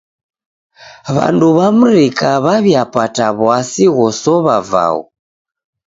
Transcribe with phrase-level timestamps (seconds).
[1.15, 5.01] W'andu w'a mrika w'aw'iapata w'asi ghosow'a vaghu.